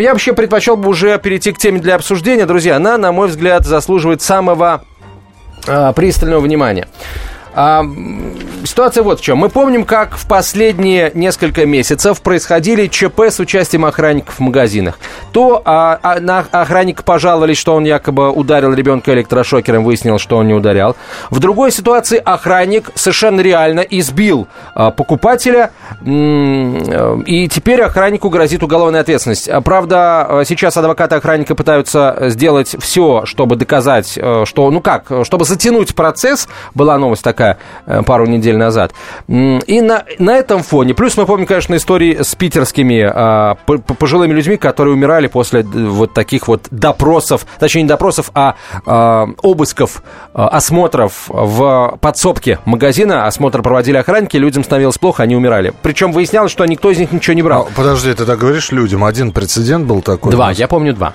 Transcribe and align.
Я 0.00 0.12
вообще 0.12 0.32
предпочел 0.32 0.76
бы 0.76 0.88
уже 0.88 1.18
перейти 1.18 1.52
к 1.52 1.58
теме 1.58 1.80
для 1.80 1.94
обсуждения. 1.94 2.46
Друзья, 2.46 2.76
она, 2.76 2.98
на 2.98 3.12
мой 3.12 3.28
взгляд, 3.28 3.66
заслуживает 3.66 4.22
самого 4.22 4.84
э, 5.66 5.92
пристального 5.94 6.40
внимания. 6.40 6.88
А, 7.60 7.84
ситуация 8.64 9.02
вот 9.02 9.18
в 9.18 9.22
чем. 9.22 9.38
Мы 9.38 9.48
помним, 9.48 9.84
как 9.84 10.16
в 10.16 10.28
последние 10.28 11.10
несколько 11.14 11.66
месяцев 11.66 12.22
происходили 12.22 12.86
ЧП 12.86 13.22
с 13.22 13.40
участием 13.40 13.84
охранников 13.84 14.36
в 14.36 14.40
магазинах. 14.40 14.96
То 15.32 15.60
а, 15.64 15.98
а, 16.00 16.20
на 16.20 16.44
охранника 16.52 17.02
пожаловались, 17.02 17.58
что 17.58 17.74
он 17.74 17.84
якобы 17.84 18.30
ударил 18.30 18.72
ребенка 18.72 19.12
электрошокером, 19.12 19.82
выяснилось, 19.82 20.22
что 20.22 20.36
он 20.36 20.46
не 20.46 20.54
ударял. 20.54 20.94
В 21.30 21.40
другой 21.40 21.72
ситуации 21.72 22.22
охранник 22.24 22.92
совершенно 22.94 23.40
реально 23.40 23.80
избил 23.80 24.46
а, 24.76 24.92
покупателя, 24.92 25.72
и 26.00 27.48
теперь 27.50 27.82
охраннику 27.82 28.28
грозит 28.28 28.62
уголовная 28.62 29.00
ответственность. 29.00 29.50
Правда, 29.64 30.44
сейчас 30.46 30.76
адвокаты 30.76 31.16
охранника 31.16 31.56
пытаются 31.56 32.16
сделать 32.28 32.76
все, 32.78 33.22
чтобы 33.24 33.56
доказать, 33.56 34.16
э, 34.16 34.44
что, 34.44 34.70
ну 34.70 34.80
как, 34.80 35.10
чтобы 35.24 35.44
затянуть 35.44 35.94
процесс, 35.94 36.48
была 36.74 36.98
новость 36.98 37.24
такая, 37.24 37.47
Э, 37.86 38.02
пару 38.02 38.26
недель 38.26 38.56
назад. 38.56 38.92
И 39.28 39.80
на, 39.80 40.04
на 40.18 40.36
этом 40.36 40.62
фоне, 40.62 40.94
плюс 40.94 41.16
мы 41.16 41.26
помним, 41.26 41.46
конечно, 41.46 41.74
истории 41.76 42.22
с 42.22 42.34
питерскими 42.34 43.02
а, 43.02 43.56
пожилыми 43.98 44.32
людьми, 44.32 44.56
которые 44.56 44.94
умирали 44.94 45.26
после 45.26 45.62
вот 45.62 46.12
таких 46.12 46.48
вот 46.48 46.66
допросов, 46.70 47.46
точнее 47.58 47.82
не 47.82 47.88
допросов, 47.88 48.30
а, 48.34 48.56
а 48.86 49.28
обысков, 49.42 50.02
а, 50.34 50.48
осмотров 50.48 51.24
в 51.28 51.98
подсобке 52.00 52.58
магазина. 52.64 53.26
Осмотр 53.26 53.62
проводили 53.62 53.96
охранники, 53.96 54.36
людям 54.36 54.64
становилось 54.64 54.98
плохо, 54.98 55.22
они 55.22 55.36
умирали. 55.36 55.72
Причем 55.82 56.12
выяснялось, 56.12 56.52
что 56.52 56.64
никто 56.66 56.90
из 56.90 56.98
них 56.98 57.12
ничего 57.12 57.34
не 57.34 57.42
брал. 57.42 57.68
А, 57.70 57.76
подожди, 57.76 58.12
ты 58.12 58.24
так 58.24 58.38
говоришь 58.38 58.70
людям, 58.72 59.04
один 59.04 59.32
прецедент 59.32 59.86
был 59.86 60.02
такой? 60.02 60.32
Два, 60.32 60.50
я 60.50 60.68
помню 60.68 60.94
два. 60.94 61.14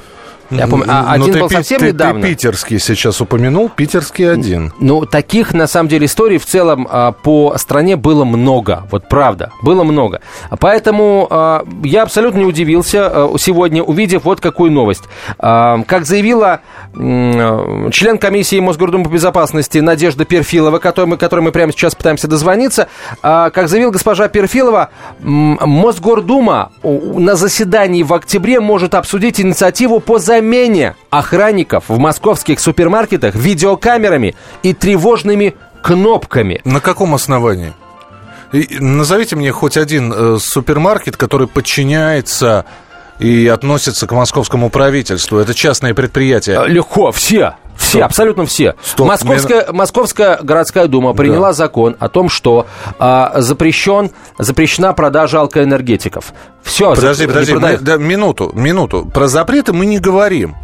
Я 0.57 0.67
помню, 0.67 0.85
а 0.87 1.11
один 1.11 1.39
был 1.39 1.49
совсем 1.49 1.79
ты, 1.79 1.87
недавно. 1.87 2.21
Ты 2.21 2.29
питерский 2.29 2.79
сейчас 2.79 3.21
упомянул, 3.21 3.69
питерский 3.69 4.31
один. 4.31 4.73
Ну, 4.79 5.05
таких, 5.05 5.53
на 5.53 5.67
самом 5.67 5.89
деле, 5.89 6.05
историй 6.05 6.37
в 6.37 6.45
целом 6.45 6.87
а, 6.89 7.11
по 7.11 7.55
стране 7.57 7.95
было 7.95 8.23
много. 8.23 8.87
Вот 8.91 9.09
правда, 9.09 9.51
было 9.61 9.83
много. 9.83 10.21
Поэтому 10.59 11.27
а, 11.29 11.65
я 11.83 12.03
абсолютно 12.03 12.39
не 12.39 12.45
удивился 12.45 13.07
а, 13.07 13.33
сегодня, 13.37 13.83
увидев 13.83 14.25
вот 14.25 14.39
какую 14.39 14.71
новость. 14.71 15.03
Как 15.37 16.05
заявила 16.05 16.61
член 16.93 18.17
комиссии 18.17 18.59
Мосгордумы 18.59 19.05
по 19.05 19.09
безопасности 19.09 19.79
Надежда 19.79 20.25
Перфилова, 20.25 20.79
которой 20.79 21.05
мы, 21.05 21.17
которой 21.17 21.41
мы 21.41 21.51
прямо 21.51 21.71
сейчас 21.71 21.95
пытаемся 21.95 22.27
дозвониться, 22.27 22.87
как 23.21 23.67
заявила 23.67 23.91
госпожа 23.91 24.27
Перфилова, 24.27 24.89
Мосгордума 25.19 26.71
на 26.83 27.35
заседании 27.35 28.03
в 28.03 28.13
октябре 28.13 28.59
может 28.59 28.95
обсудить 28.95 29.39
инициативу 29.39 29.99
по 29.99 30.19
замене 30.19 30.42
замене 30.43 30.95
охранников 31.09 31.85
в 31.87 31.97
московских 31.97 32.59
супермаркетах 32.59 33.33
видеокамерами 33.35 34.35
и 34.61 34.73
тревожными 34.73 35.55
кнопками. 35.81 36.61
На 36.65 36.81
каком 36.81 37.15
основании? 37.15 37.73
И 38.51 38.77
назовите 38.79 39.35
мне 39.35 39.51
хоть 39.51 39.77
один 39.77 40.13
э, 40.13 40.37
супермаркет, 40.39 41.17
который 41.17 41.47
подчиняется 41.47 42.65
и 43.19 43.47
относится 43.47 44.05
к 44.05 44.11
московскому 44.11 44.69
правительству. 44.69 45.37
Это 45.37 45.53
частное 45.53 45.93
предприятие. 45.93 46.67
Легко, 46.67 47.11
все. 47.11 47.55
Все, 47.77 47.89
Стоп. 47.89 48.03
абсолютно 48.03 48.45
все. 48.45 48.75
Стоп. 48.83 49.07
Московская. 49.07 49.71
Московская 49.71 50.39
городская 50.41 50.87
дума 50.87 51.13
приняла 51.13 51.49
да. 51.49 51.53
закон 51.53 51.95
о 51.99 52.09
том, 52.09 52.29
что 52.29 52.67
а, 52.99 53.33
запрещен, 53.37 54.11
запрещена 54.37 54.93
продажа 54.93 55.39
алкоэнергетиков. 55.39 56.33
Все. 56.61 56.93
Подожди, 56.95 57.27
подожди, 57.27 57.53
мы, 57.55 57.77
да, 57.77 57.97
минуту, 57.97 58.51
минуту. 58.53 59.05
Про 59.05 59.27
запреты 59.27 59.73
мы 59.73 59.85
не 59.85 59.99
говорим. 59.99 60.55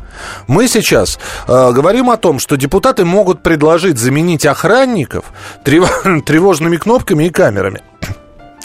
Мы 0.47 0.67
сейчас 0.67 1.19
э, 1.47 1.71
говорим 1.71 2.09
о 2.09 2.17
том, 2.17 2.39
что 2.39 2.57
депутаты 2.57 3.05
могут 3.05 3.41
предложить 3.41 3.97
заменить 3.97 4.45
охранников 4.45 5.25
трев... 5.63 6.03
тревожными 6.25 6.77
кнопками 6.77 7.25
и 7.25 7.29
камерами. 7.29 7.81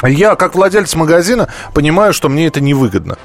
Я, 0.02 0.34
как 0.36 0.54
владелец 0.54 0.94
магазина, 0.94 1.48
понимаю, 1.72 2.12
что 2.12 2.28
мне 2.28 2.46
это 2.46 2.60
невыгодно. 2.60 3.16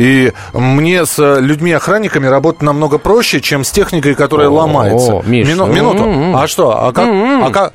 И 0.00 0.32
мне 0.54 1.04
с 1.04 1.18
э, 1.18 1.40
людьми-охранниками 1.42 2.26
работать 2.26 2.62
намного 2.62 2.96
проще, 2.96 3.42
чем 3.42 3.64
с 3.64 3.70
техникой, 3.70 4.14
которая 4.14 4.48
О, 4.48 4.52
ломается. 4.52 5.22
Миш. 5.26 5.46
Мину, 5.46 5.66
минуту. 5.66 6.04
Mm-hmm. 6.04 6.42
А 6.42 6.46
что? 6.46 6.70
А 6.70 6.90
как, 6.90 7.06
а 7.06 7.50
как, 7.52 7.74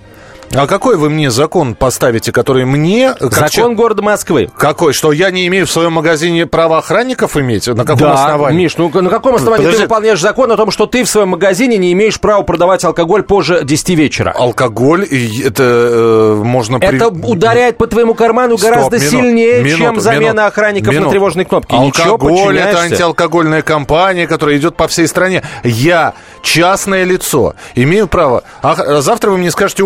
а 0.54 0.68
какой 0.68 0.98
вы 0.98 1.10
мне 1.10 1.32
закон 1.32 1.76
поставите, 1.76 2.32
который 2.32 2.66
мне... 2.66 3.14
Закон 3.20 3.50
че... 3.50 3.70
города 3.70 4.02
Москвы. 4.02 4.50
Какой? 4.58 4.94
Что 4.94 5.12
я 5.12 5.32
не 5.32 5.48
имею 5.48 5.66
в 5.66 5.72
своем 5.72 5.94
магазине 5.94 6.46
права 6.46 6.78
охранников 6.78 7.38
иметь? 7.38 7.68
На 7.68 7.84
каком 7.84 7.98
да, 7.98 8.14
основании? 8.14 8.64
Миш, 8.64 8.78
ну 8.78 8.90
на 8.90 9.10
каком 9.10 9.36
основании 9.36 9.66
Подожди. 9.66 9.78
ты 9.78 9.84
выполняешь 9.84 10.22
закон 10.22 10.52
о 10.52 10.58
том, 10.58 10.72
что 10.72 10.86
ты 10.86 11.04
в 11.04 11.10
своем 11.10 11.30
магазине 11.30 11.78
не 11.78 11.92
имеешь 11.94 12.20
права 12.20 12.44
продавать 12.44 12.84
алкоголь 12.84 13.24
позже 13.24 13.62
10 13.64 13.90
вечера? 13.90 14.32
Алкоголь, 14.32 15.06
это 15.06 15.64
э, 15.64 16.42
можно... 16.44 16.78
Это 16.78 17.12
при... 17.12 17.22
ударяет 17.22 17.78
по 17.78 17.88
твоему 17.88 18.14
карману 18.14 18.58
Стоп, 18.58 18.70
гораздо 18.70 18.98
минут, 18.98 19.12
сильнее, 19.12 19.64
минуту, 19.64 19.78
чем 19.84 20.00
замена 20.00 20.32
минут, 20.32 20.40
охранников 20.48 20.94
минут. 20.94 21.06
на 21.06 21.12
тревожной 21.12 21.46
кнопке. 21.46 21.76
Алкоголь– 21.76 22.58
это 22.60 22.82
антиалкогольная 22.82 23.62
компания, 23.62 24.28
которая 24.28 24.58
идет 24.58 24.76
по 24.76 24.88
всей 24.88 25.08
стране. 25.08 25.44
Я 25.64 26.14
частное 26.42 27.04
лицо, 27.04 27.56
имею 27.76 28.08
право... 28.08 28.44
А 28.62 29.02
завтра 29.02 29.32
вы 29.32 29.38
мне 29.38 29.52
скажете, 29.52 29.84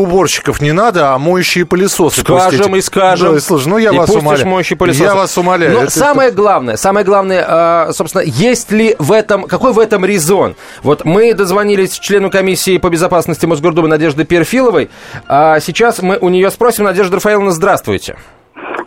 уборщиков 0.50 0.62
не 0.62 0.72
надо, 0.72 1.14
а 1.14 1.18
моющие 1.18 1.66
пылесосы. 1.66 2.22
Скажем 2.22 2.50
пустите. 2.50 2.78
и 2.78 2.82
скажем. 2.82 3.34
Ну, 3.34 3.40
слушай, 3.40 3.68
ну 3.68 3.78
я 3.78 3.92
и 3.92 3.98
вас 3.98 4.10
умоляю. 4.10 4.48
моющие 4.48 4.78
пылесосы. 4.78 5.04
Я 5.04 5.16
вас 5.16 5.38
умоляю. 5.38 5.74
Но 5.74 5.84
это, 5.84 5.92
самое 5.92 6.32
главное, 6.32 6.78
самое 6.78 7.06
главное, 7.06 7.46
а, 7.48 7.92
собственно, 7.94 8.24
есть 8.24 8.72
ли 8.72 8.96
в 9.00 9.12
этом, 9.12 9.44
какой 9.44 9.74
в 9.74 9.80
этом 9.80 10.06
резон? 10.06 10.56
Вот 10.84 11.06
мы 11.06 11.34
дозвонились 11.34 11.98
члену 12.00 12.30
комиссии 12.30 12.78
по 12.78 12.90
безопасности 12.90 13.46
Мосгордумы 13.46 13.88
Надежды 13.88 14.26
Перфиловой. 14.26 14.90
А 15.28 15.60
сейчас 15.60 16.02
мы 16.02 16.18
у 16.20 16.30
нее 16.30 16.50
спросим. 16.52 16.86
Надежда 16.86 17.16
Рафаэловна, 17.16 17.52
здравствуйте. 17.52 18.16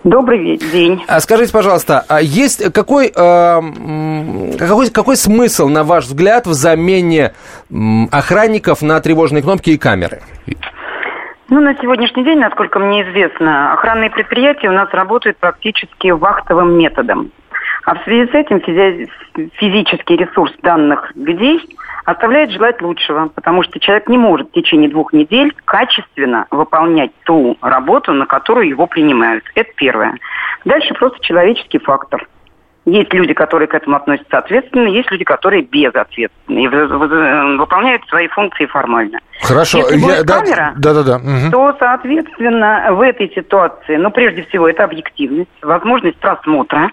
Добрый 0.05 0.57
день. 0.57 1.05
А 1.07 1.21
скажите, 1.21 1.53
пожалуйста, 1.53 2.05
а 2.09 2.21
есть 2.21 2.73
какой, 2.73 3.13
э, 3.15 3.61
какой, 4.59 4.91
какой 4.91 5.17
смысл, 5.17 5.69
на 5.69 5.85
ваш 5.85 6.07
взгляд, 6.07 6.47
в 6.49 6.55
замене 6.55 7.35
охранников 8.11 8.83
на 8.83 9.01
тревожные 9.01 9.43
кнопки 9.43 9.71
и 9.71 9.79
камеры? 9.79 10.23
Ну, 11.53 11.61
на 11.61 11.75
сегодняшний 11.75 12.25
день, 12.25 12.39
насколько 12.39 12.79
мне 12.79 13.03
известно, 13.03 13.75
охранные 13.75 14.09
предприятия 14.09 14.71
у 14.71 14.73
нас 14.73 14.89
работают 14.95 15.37
практически 15.37 16.09
вахтовым 16.09 16.79
методом. 16.79 17.31
А 17.85 17.95
в 17.95 18.03
связи 18.05 18.31
с 18.31 18.35
этим 18.35 18.57
физи- 18.57 19.11
физический 19.57 20.17
ресурс 20.17 20.51
данных 20.63 21.13
людей 21.15 21.61
оставляет 22.07 22.53
желать 22.53 22.81
лучшего, 22.81 23.29
потому 23.29 23.65
что 23.65 23.79
человек 23.81 24.09
не 24.09 24.17
может 24.17 24.49
в 24.49 24.53
течение 24.53 24.89
двух 24.89 25.13
недель 25.13 25.55
качественно 25.67 26.47
выполнять 26.51 27.11
ту 27.25 27.59
работу, 27.61 28.15
на 28.15 28.25
которую 28.25 28.69
его 28.69 28.87
принимают. 28.87 29.45
Это 29.55 29.71
первое. 29.77 30.17
Дальше 30.65 30.95
просто 30.95 31.21
человеческий 31.21 31.81
фактор. 31.81 32.27
Есть 32.85 33.15
люди, 33.15 33.33
которые 33.33 33.69
к 33.69 33.75
этому 33.75 33.97
относятся 33.97 34.39
ответственно, 34.39 34.89
есть 34.89 35.11
люди, 35.13 35.23
которые 35.23 35.63
безответственны 35.63 36.65
и 36.65 36.67
выполняют 36.67 38.03
свои 38.09 38.27
функции 38.27 38.67
формально. 38.67 39.21
Хорошо. 39.41 39.79
Если 39.79 40.01
будет 40.01 40.17
Я, 40.17 40.25
камера, 40.25 40.73
да, 40.77 40.95
да, 40.95 41.03
да, 41.05 41.17
угу. 41.17 41.51
то, 41.53 41.77
соответственно, 41.79 42.89
в 42.91 43.01
этой 43.01 43.31
ситуации, 43.33 43.97
ну, 43.97 44.11
прежде 44.11 44.43
всего, 44.45 44.69
это 44.69 44.85
объективность, 44.85 45.51
возможность 45.63 46.19
просмотра, 46.19 46.91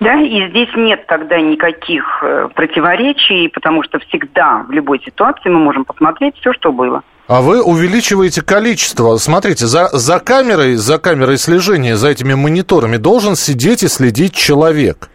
да, 0.00 0.14
и 0.14 0.48
здесь 0.48 0.70
нет 0.74 1.06
тогда 1.06 1.38
никаких 1.38 2.20
э, 2.22 2.48
противоречий, 2.54 3.48
потому 3.48 3.82
что 3.82 3.98
всегда 3.98 4.64
в 4.66 4.70
любой 4.70 5.00
ситуации 5.00 5.50
мы 5.50 5.58
можем 5.58 5.84
посмотреть 5.84 6.36
все, 6.36 6.54
что 6.54 6.72
было. 6.72 7.02
А 7.30 7.42
вы 7.42 7.62
увеличиваете 7.62 8.42
количество. 8.42 9.16
Смотрите, 9.16 9.68
за, 9.68 9.88
за 9.92 10.18
камерой, 10.18 10.74
за 10.74 10.98
камерой 10.98 11.38
слежения, 11.38 11.96
за 11.96 12.08
этими 12.08 12.34
мониторами 12.34 12.96
должен 12.96 13.36
сидеть 13.36 13.84
и 13.84 13.88
следить 13.88 14.34
человек. 14.34 15.08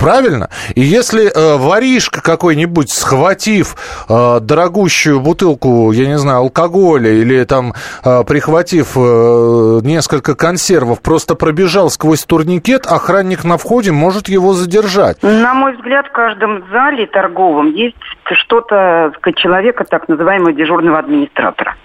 Правильно? 0.00 0.48
И 0.74 0.80
если 0.80 1.26
э, 1.26 1.58
воришка 1.58 2.22
какой-нибудь, 2.22 2.90
схватив 2.90 3.76
э, 4.08 4.40
дорогущую 4.40 5.20
бутылку, 5.20 5.92
я 5.92 6.06
не 6.06 6.18
знаю, 6.18 6.38
алкоголя 6.38 7.10
или 7.10 7.44
там 7.44 7.74
э, 8.02 8.24
прихватив 8.26 8.96
э, 8.96 9.80
несколько 9.82 10.34
консервов, 10.34 11.02
просто 11.02 11.34
пробежал 11.34 11.90
сквозь 11.90 12.24
турникет, 12.24 12.86
охранник 12.86 13.44
на 13.44 13.58
входе 13.58 13.92
может 13.92 14.30
его 14.30 14.54
задержать. 14.54 15.22
На 15.22 15.52
мой 15.52 15.76
взгляд, 15.76 16.06
в 16.06 16.12
каждом 16.12 16.64
зале 16.72 17.06
торговом 17.06 17.74
есть 17.74 17.96
что-то 18.24 19.12
человека, 19.36 19.84
так 19.84 20.08
называемого 20.08 20.52
дежурного 20.54 20.98
администратора. 20.98 21.76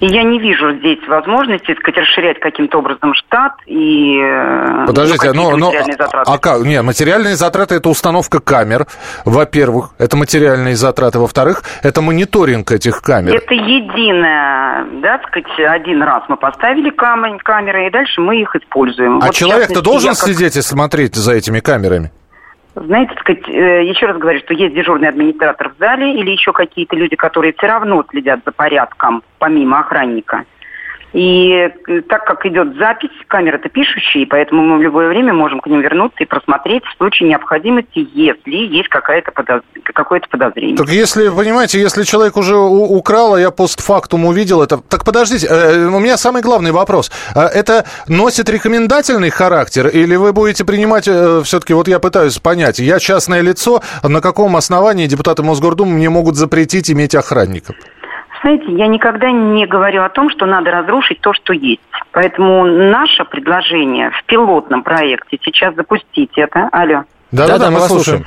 И 0.00 0.06
я 0.06 0.22
не 0.22 0.38
вижу 0.38 0.72
здесь 0.78 0.98
возможности, 1.06 1.74
сказать, 1.78 1.98
расширять 1.98 2.40
каким-то 2.40 2.78
образом 2.78 3.14
штат 3.14 3.52
и... 3.66 4.18
Э, 4.18 4.86
Подождите, 4.86 5.32
ну, 5.32 5.56
ну 5.56 5.70
а, 5.70 6.22
а 6.26 6.38
как? 6.38 6.62
Нет, 6.62 6.82
материальные 6.82 7.36
затраты– 7.36 7.74
это 7.76 7.90
установка 7.90 8.40
камер, 8.40 8.86
во-первых, 9.26 9.90
это 9.98 10.16
материальные 10.16 10.76
затраты, 10.76 11.18
во-вторых, 11.18 11.62
это 11.82 12.00
мониторинг 12.00 12.72
этих 12.72 13.02
камер. 13.02 13.34
Это 13.34 13.54
единое, 13.54 14.86
да, 15.02 15.20
сказать, 15.28 15.50
один 15.58 16.02
раз 16.02 16.22
мы 16.28 16.36
поставили 16.38 16.90
камеры, 16.90 17.86
и 17.86 17.90
дальше 17.90 18.22
мы 18.22 18.40
их 18.40 18.56
используем. 18.56 19.18
А 19.22 19.26
вот 19.26 19.34
человек-то 19.34 19.82
должен 19.82 20.14
как... 20.14 20.28
сидеть 20.28 20.56
и 20.56 20.62
смотреть 20.62 21.14
за 21.14 21.34
этими 21.34 21.60
камерами? 21.60 22.10
Знаете, 22.74 23.14
сказать, 23.18 23.48
э, 23.48 23.84
еще 23.84 24.06
раз 24.06 24.18
говорю, 24.18 24.38
что 24.40 24.54
есть 24.54 24.74
дежурный 24.74 25.08
администратор 25.08 25.70
в 25.70 25.78
зале 25.78 26.14
или 26.14 26.30
еще 26.30 26.52
какие-то 26.52 26.96
люди, 26.96 27.16
которые 27.16 27.52
все 27.52 27.66
равно 27.66 28.04
следят 28.10 28.40
за 28.44 28.52
порядком, 28.52 29.22
помимо 29.38 29.80
охранника. 29.80 30.44
И 31.12 31.50
э, 31.88 32.02
так 32.02 32.24
как 32.24 32.46
идет 32.46 32.76
запись, 32.76 33.10
камеры-то 33.26 33.68
пишущие, 33.68 34.26
поэтому 34.26 34.62
мы 34.62 34.78
в 34.78 34.82
любое 34.82 35.08
время 35.08 35.32
можем 35.32 35.60
к 35.60 35.66
ним 35.66 35.80
вернуться 35.80 36.22
и 36.22 36.26
просмотреть 36.26 36.84
в 36.84 36.96
случае 36.96 37.30
необходимости, 37.30 38.06
если 38.14 38.54
есть 38.54 38.88
какая-то 38.88 39.32
подоз... 39.32 39.62
какое-то 39.82 40.28
подозрение. 40.28 40.76
Так 40.76 40.88
если, 40.88 41.28
понимаете, 41.28 41.80
если 41.80 42.04
человек 42.04 42.36
уже 42.36 42.56
украл, 42.56 43.34
а 43.34 43.40
я 43.40 43.50
постфактум 43.50 44.24
увидел 44.24 44.62
это... 44.62 44.78
Так 44.78 45.04
подождите, 45.04 45.48
э, 45.48 45.86
у 45.86 45.98
меня 45.98 46.16
самый 46.16 46.42
главный 46.42 46.70
вопрос. 46.70 47.10
А 47.34 47.46
это 47.46 47.86
носит 48.06 48.48
рекомендательный 48.48 49.30
характер 49.30 49.88
или 49.88 50.14
вы 50.14 50.32
будете 50.32 50.64
принимать... 50.64 51.08
Э, 51.08 51.42
Все-таки 51.44 51.74
вот 51.74 51.88
я 51.88 51.98
пытаюсь 51.98 52.38
понять. 52.38 52.78
Я 52.78 53.00
частное 53.00 53.40
лицо, 53.40 53.82
на 54.04 54.20
каком 54.20 54.54
основании 54.56 55.06
депутаты 55.06 55.42
Мосгордумы 55.42 55.94
мне 55.94 56.08
могут 56.08 56.36
запретить 56.36 56.90
иметь 56.90 57.14
охранников? 57.16 57.74
Знаете, 58.42 58.72
я 58.72 58.86
никогда 58.86 59.30
не 59.30 59.66
говорю 59.66 60.02
о 60.02 60.08
том, 60.08 60.30
что 60.30 60.46
надо 60.46 60.70
разрушить 60.70 61.20
то, 61.20 61.32
что 61.34 61.52
есть. 61.52 61.80
Поэтому 62.12 62.64
наше 62.64 63.24
предложение 63.24 64.10
в 64.10 64.24
пилотном 64.24 64.82
проекте 64.82 65.38
сейчас 65.42 65.74
запустить 65.74 66.32
это. 66.36 66.68
Алло. 66.72 67.04
Да, 67.32 67.46
да, 67.46 67.58
да, 67.58 67.70
мы 67.70 67.80
вас 67.80 67.88
слушаем. 67.88 68.24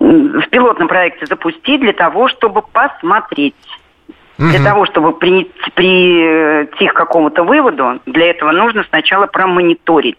В 0.00 0.48
пилотном 0.50 0.88
проекте 0.88 1.26
запустить 1.26 1.80
для 1.80 1.92
того, 1.92 2.28
чтобы 2.28 2.62
посмотреть. 2.62 3.54
Угу. 4.38 4.48
Для 4.48 4.64
того, 4.64 4.86
чтобы 4.86 5.12
прийти, 5.12 5.52
прийти 5.74 6.88
к 6.88 6.92
какому-то 6.92 7.44
выводу, 7.44 8.00
для 8.06 8.30
этого 8.30 8.50
нужно 8.50 8.84
сначала 8.90 9.26
промониторить 9.26 10.18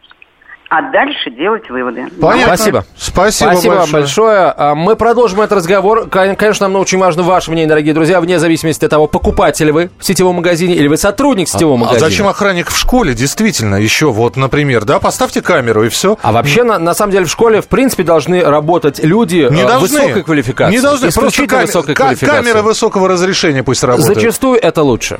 а 0.77 0.81
дальше 0.91 1.31
делать 1.31 1.69
выводы. 1.69 2.07
Понятно. 2.19 2.57
Спасибо. 2.57 2.85
Спасибо, 2.97 3.51
Спасибо 3.51 3.75
большое. 3.75 3.79
вам 3.79 3.91
большое. 3.91 4.53
А, 4.57 4.75
мы 4.75 4.95
продолжим 4.97 5.39
этот 5.39 5.59
разговор. 5.59 6.09
Конечно, 6.09 6.67
нам 6.67 6.81
очень 6.81 6.97
важно 6.97 7.23
ваше 7.23 7.51
мнение, 7.51 7.69
дорогие 7.69 7.93
друзья, 7.93 8.19
вне 8.19 8.39
зависимости 8.39 8.83
от 8.83 8.91
того, 8.91 9.07
покупатель 9.07 9.71
вы 9.71 9.89
в 9.97 10.05
сетевом 10.05 10.35
магазине 10.35 10.75
или 10.75 10.89
вы 10.89 10.97
сотрудник 10.97 11.47
сетевого 11.47 11.75
а, 11.75 11.79
магазина. 11.79 12.05
А 12.05 12.09
зачем 12.09 12.27
охранник 12.27 12.69
в 12.69 12.77
школе? 12.77 13.13
Действительно, 13.13 13.75
еще 13.75 14.11
вот, 14.11 14.35
например, 14.35 14.83
да, 14.83 14.99
поставьте 14.99 15.41
камеру 15.41 15.85
и 15.85 15.89
все. 15.89 16.17
А 16.21 16.33
вообще, 16.33 16.63
на, 16.63 16.77
на 16.77 16.93
самом 16.93 17.13
деле, 17.13 17.25
в 17.25 17.29
школе, 17.29 17.61
в 17.61 17.69
принципе, 17.69 18.03
должны 18.03 18.43
работать 18.43 18.99
люди 19.01 19.47
не 19.49 19.61
э, 19.61 19.67
должны. 19.67 19.99
высокой 19.99 20.23
квалификации. 20.23 20.75
Не 20.75 20.81
должны. 20.81 21.09
Просто 21.09 21.47
кам... 21.47 21.61
высокой 21.61 21.95
квалификации. 21.95 22.43
камера 22.43 22.61
высокого 22.61 23.07
разрешения 23.07 23.63
пусть 23.63 23.81
работает. 23.81 24.15
Зачастую 24.15 24.59
это 24.59 24.83
лучше. 24.83 25.19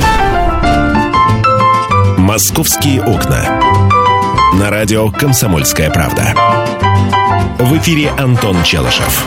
«Московские 2.31 3.03
окна». 3.03 3.59
На 4.57 4.69
радио 4.69 5.11
«Комсомольская 5.11 5.91
правда». 5.91 6.33
В 7.59 7.77
эфире 7.77 8.09
Антон 8.17 8.63
Челышев. 8.63 9.25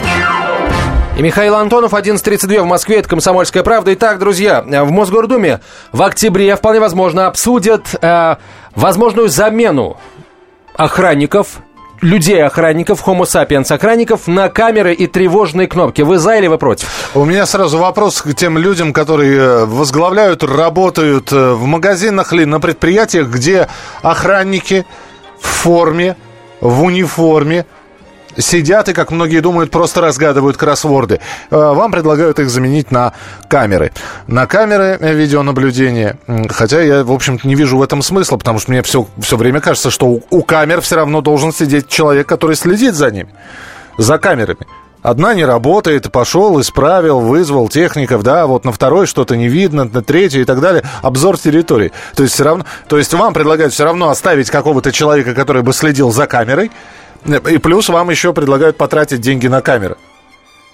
И 1.19 1.21
Михаил 1.21 1.57
Антонов, 1.57 1.93
11.32 1.93 2.63
в 2.63 2.65
Москве, 2.65 3.01
это 3.01 3.11
«Комсомольская 3.11 3.63
правда». 3.63 3.93
Итак, 3.93 4.19
друзья, 4.19 4.63
в 4.63 4.91
Мосгордуме 4.91 5.61
в 5.93 6.01
октябре, 6.01 6.57
вполне 6.57 6.81
возможно, 6.81 7.27
обсудят 7.27 7.95
э, 8.01 8.37
возможную 8.75 9.29
замену 9.29 9.99
охранников 10.75 11.59
людей-охранников, 12.05 13.03
homo 13.07 13.23
sapiens-охранников 13.23 14.27
на 14.27 14.49
камеры 14.49 14.93
и 14.93 15.07
тревожные 15.07 15.67
кнопки. 15.67 16.03
Вы 16.03 16.19
за 16.19 16.37
или 16.37 16.47
вы 16.47 16.59
против? 16.59 16.89
У 17.15 17.25
меня 17.25 17.47
сразу 17.47 17.79
вопрос 17.79 18.21
к 18.23 18.35
тем 18.35 18.59
людям, 18.59 18.93
которые 18.93 19.39
э, 19.39 19.65
возглавляют, 19.65 20.45
работают 20.45 21.33
э, 21.33 21.53
в 21.55 21.65
магазинах 21.65 22.33
или 22.33 22.45
на 22.45 22.61
предприятиях, 22.61 23.29
где 23.29 23.69
охранники 24.03 24.85
в 25.41 25.47
форме, 25.47 26.17
в 26.61 26.83
униформе, 26.83 27.65
сидят 28.37 28.89
и, 28.89 28.93
как 28.93 29.11
многие 29.11 29.41
думают, 29.41 29.71
просто 29.71 30.01
разгадывают 30.01 30.57
кроссворды. 30.57 31.21
Э, 31.51 31.57
вам 31.57 31.93
предлагают 31.93 32.39
их 32.39 32.51
заменить 32.51 32.91
на 32.91 33.13
камеры. 33.49 33.93
На 34.27 34.47
камеры 34.47 34.99
видеонаблюдения. 35.01 36.19
Хотя 36.51 36.83
я, 36.83 37.05
в 37.05 37.13
общем-то, 37.13 37.47
не 37.47 37.55
вижу 37.55 37.79
в 37.79 37.83
этом 37.83 38.03
смысла, 38.03 38.37
потому 38.37 38.59
что 38.59 38.71
мне 38.71 38.83
все, 38.83 39.07
все 39.19 39.37
время 39.37 39.61
кажется, 39.61 39.91
что 39.91 40.07
у, 40.07 40.23
у 40.31 40.43
камер 40.43 40.81
все 40.81 40.97
равно 40.97 41.21
должен 41.21 41.53
сидеть 41.53 41.89
человек, 41.89 42.27
который 42.27 42.57
следит 42.57 42.95
за 42.95 43.11
ними, 43.11 43.29
за 43.99 44.19
камерами. 44.19 44.67
Одна 45.05 45.35
не 45.35 45.45
работает, 45.45 46.11
пошел, 46.11 46.59
исправил, 46.63 47.21
вызвал 47.21 47.69
техников, 47.69 48.23
да, 48.23 48.47
вот 48.47 48.65
на 48.65 48.73
второй 48.73 49.07
что-то 49.07 49.37
не 49.37 49.49
видно, 49.49 49.85
на 49.85 50.03
третьей 50.03 50.41
и 50.41 50.45
так 50.47 50.61
далее. 50.61 50.83
Обзор 51.03 51.39
территории. 51.39 51.93
То 52.17 52.23
есть 52.23 52.35
все 52.35 52.45
равно, 52.45 52.65
то 52.89 52.97
есть 52.97 53.13
вам 53.13 53.35
предлагают 53.35 53.75
все 53.75 53.85
равно 53.85 54.09
оставить 54.09 54.49
какого-то 54.49 54.93
человека, 54.93 55.35
который 55.35 55.61
бы 55.61 55.75
следил 55.75 56.11
за 56.11 56.27
камерой, 56.27 56.71
и 57.27 57.59
плюс 57.59 57.89
вам 57.89 58.11
еще 58.11 58.33
предлагают 58.33 58.77
потратить 58.77 59.21
деньги 59.21 59.47
на 59.47 59.61
камеры. 59.61 59.97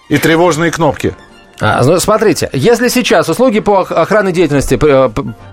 И 0.09 0.19
тревожные 0.19 0.71
кнопки. 0.71 1.15
А, 1.61 1.83
ну, 1.85 1.99
смотрите, 2.01 2.49
если 2.53 2.89
сейчас 2.89 3.29
услуги 3.29 3.61
по 3.61 3.81
охранной 3.81 4.33
деятельности 4.33 4.79
э, 4.81 5.11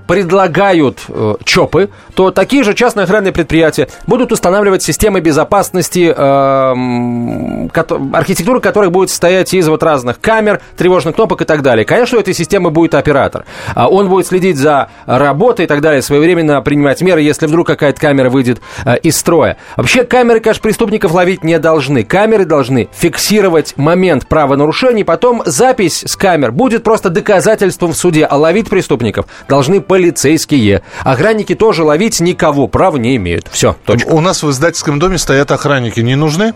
предлагают 0.08 1.00
э, 1.10 1.36
ЧОПы, 1.44 1.90
то 2.16 2.32
такие 2.32 2.64
же 2.64 2.74
частные 2.74 3.04
охранные 3.04 3.34
предприятия 3.34 3.90
будут 4.06 4.32
устанавливать 4.32 4.82
системы 4.82 5.20
безопасности, 5.20 6.14
э, 6.16 7.68
архитектура 8.14 8.60
которых 8.62 8.92
будет 8.92 9.10
состоять 9.10 9.54
из 9.54 9.68
вот 9.68 9.84
разных 9.84 10.22
камер, 10.22 10.62
тревожных 10.78 11.16
кнопок 11.16 11.42
и 11.42 11.46
так 11.46 11.62
далее. 11.62 11.84
Конечно, 11.86 12.18
у 12.18 12.22
этой 12.22 12.34
системы 12.34 12.70
будет 12.70 12.96
оператор. 12.96 13.46
А 13.76 13.90
он 13.90 14.08
будет 14.08 14.28
следить 14.28 14.58
за 14.58 14.90
работой 15.06 15.66
и 15.66 15.68
так 15.68 15.82
далее, 15.82 16.02
своевременно 16.02 16.62
принимать 16.62 17.02
меры, 17.02 17.22
если 17.22 17.48
вдруг 17.48 17.68
какая-то 17.68 18.00
камера 18.00 18.30
выйдет 18.30 18.62
из 19.04 19.18
строя. 19.18 19.58
Вообще, 19.76 20.06
камеры, 20.06 20.40
конечно, 20.40 20.62
преступников 20.62 21.12
ловить 21.12 21.44
не 21.44 21.60
должны. 21.60 22.04
Камеры 22.04 22.46
должны 22.46 22.88
фиксировать 22.94 23.74
момент 23.76 24.28
правонарушений, 24.28 25.04
потом 25.04 25.44
запись 25.46 25.97
с 26.06 26.16
камер 26.16 26.52
будет 26.52 26.84
просто 26.84 27.10
доказательством 27.10 27.92
в 27.92 27.98
суде, 27.98 28.26
а 28.26 28.38
ловить 28.38 28.70
преступников 28.70 29.26
должны 29.50 29.82
по 29.82 29.98
полицейские. 29.98 30.84
Охранники 31.04 31.56
тоже 31.56 31.84
ловить 31.84 32.20
никого 32.20 32.68
права 32.68 32.98
не 32.98 33.16
имеют. 33.16 33.48
Все, 33.52 33.76
точка. 33.84 34.10
У 34.10 34.22
нас 34.22 34.44
в 34.44 34.52
издательском 34.52 35.00
доме 35.00 35.18
стоят 35.18 35.50
охранники. 35.52 36.00
Не 36.02 36.16
нужны? 36.16 36.54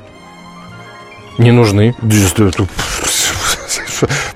Не 1.39 1.51
нужны. 1.51 1.95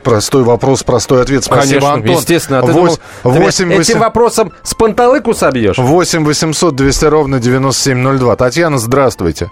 Простой 0.03 0.43
вопрос, 0.43 0.81
простой 0.81 1.21
ответ. 1.21 1.43
Спасибо, 1.43 1.81
Конечно, 1.81 1.93
Антон. 1.93 2.15
естественно. 2.17 2.59
А 2.59 2.61
ты 2.63 2.71
8, 2.71 2.97
думал, 3.23 3.39
8, 3.41 3.65
этим 3.73 3.77
8... 3.77 3.99
вопросом 3.99 4.53
с 4.63 4.73
панталыку 4.73 5.35
собьешь? 5.35 5.77
8 5.77 6.25
800 6.25 6.75
200 6.75 7.05
ровно 7.05 7.39
9702. 7.39 8.35
Татьяна, 8.35 8.79
здравствуйте. 8.79 9.51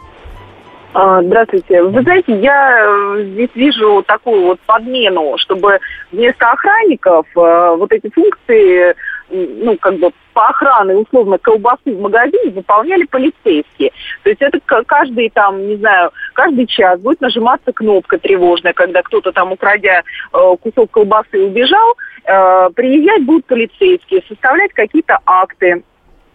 А, 0.94 1.24
здравствуйте. 1.24 1.82
Вы 1.82 2.04
знаете, 2.04 2.40
я 2.40 2.86
э, 2.86 3.24
здесь 3.24 3.50
вижу 3.56 4.04
такую 4.04 4.44
вот 4.44 4.60
подмену, 4.60 5.36
чтобы 5.40 5.80
вместо 6.12 6.52
охранников 6.52 7.26
э, 7.36 7.76
вот 7.78 7.92
эти 7.92 8.12
функции 8.12 8.96
ну, 9.30 9.76
как 9.78 9.98
бы 9.98 10.12
по 10.34 10.50
охране 10.50 10.96
условно 10.96 11.40
колбасы 11.40 11.96
в 11.96 12.00
магазине 12.00 12.52
выполняли 12.52 13.06
полицейские. 13.06 13.92
То 14.22 14.30
есть 14.30 14.42
это 14.44 14.60
каждый 14.86 15.32
там, 15.32 15.68
не 15.68 15.78
знаю, 15.78 16.12
каждый 16.34 16.68
час 16.68 17.00
будет 17.00 17.22
нажиматься 17.22 17.72
кнопка 17.74 18.20
тревожная, 18.20 18.74
когда 18.74 19.02
кто-то 19.02 19.32
там, 19.32 19.52
украдя 19.52 20.04
э, 20.32 20.56
кусок 20.62 20.92
колбасы, 20.92 21.44
убежал, 21.44 21.96
приезжать 22.26 23.26
будут 23.26 23.46
полицейские, 23.48 24.24
составлять 24.30 24.72
какие-то 24.72 25.20
акты, 25.26 25.84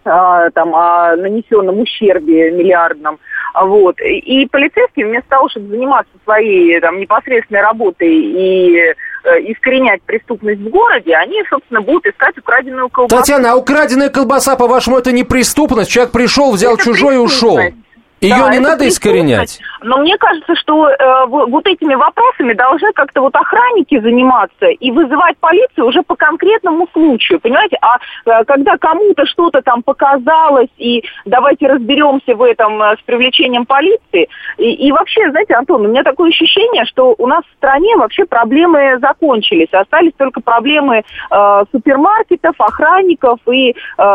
э, 0.09 0.51
там, 0.55 0.75
о 0.75 1.17
нанесенном 1.17 1.81
ущербе 1.81 2.51
миллиардном. 2.51 3.19
Вот. 3.55 4.01
И 4.01 4.47
полицейские 4.47 5.07
вместо 5.07 5.29
того, 5.31 5.49
чтобы 5.49 5.69
заниматься 5.69 6.13
своей 6.25 6.81
там, 6.81 6.99
непосредственной 6.99 7.63
работой 7.63 8.13
и 8.13 8.95
Э, 9.25 9.41
искоренять 9.41 10.01
преступность 10.03 10.61
в 10.61 10.71
городе, 10.71 11.15
они, 11.15 11.43
собственно, 11.51 11.81
будут 11.81 12.07
искать 12.07 12.39
украденную 12.39 12.89
колбасу. 12.89 13.21
Татьяна, 13.21 13.53
а 13.53 13.57
украденная 13.57 14.11
колбаса, 14.11 14.57
по-вашему, 14.57 14.97
это 14.97 15.11
не 15.13 15.25
преступность? 15.25 15.91
Человек 15.91 16.13
пришел, 16.13 16.53
взял 16.53 16.75
это 16.75 16.85
чужой 16.85 17.17
и 17.17 17.19
ушел. 17.19 17.59
Ее 17.59 18.37
Да, 18.37 18.51
не 18.51 18.59
надо 18.61 18.89
искоренять. 18.89 19.61
Но 19.83 19.99
мне 19.99 20.17
кажется, 20.19 20.55
что 20.57 20.89
э, 20.89 21.27
вот 21.27 21.67
этими 21.67 21.95
вопросами 21.95 22.53
должны 22.53 22.93
как-то 22.93 23.21
вот 23.21 23.35
охранники 23.37 23.99
заниматься 24.01 24.67
и 24.67 24.91
вызывать 24.91 25.37
полицию 25.39 25.87
уже 25.87 26.03
по 26.03 26.17
конкретному 26.17 26.89
случаю, 26.93 27.41
понимаете? 27.41 27.79
А 27.81 27.99
э, 28.25 28.45
когда 28.45 28.77
кому-то 28.77 29.27
что-то 29.27 29.63
там 29.63 29.83
показалось, 29.83 30.71
и 30.79 31.05
давайте 31.25 31.69
разберемся 31.69 32.35
в 32.35 32.43
этом 32.43 32.83
э, 32.83 32.97
с 32.97 33.03
привлечением 33.03 33.67
полиции, 33.67 34.29
и, 34.59 34.89
и 34.89 34.93
вообще, 34.93 35.31
знаете, 35.31 35.55
Антон, 35.55 35.87
у 35.87 35.89
меня 35.89 36.03
такое 36.03 36.31
ощущение, 36.31 36.85
что 36.87 37.15
у 37.17 37.27
нас 37.27 37.45
в 37.45 37.57
стране 37.57 37.97
вообще 37.97 38.25
проблемы 38.25 38.99
закончились, 39.01 39.73
остались 39.73 40.13
только 40.17 40.41
проблемы 40.41 41.03
э, 41.31 41.65
супермаркетов, 41.73 42.55
охранников, 42.59 43.39
и 43.51 43.71
э, 43.71 43.75